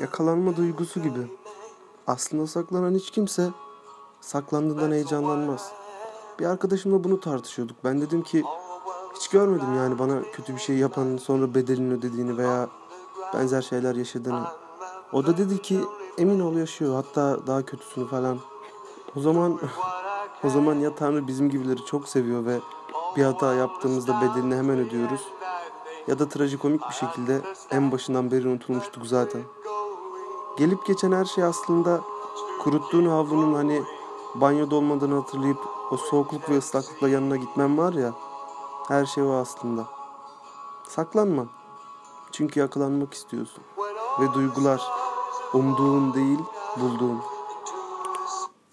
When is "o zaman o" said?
19.16-20.48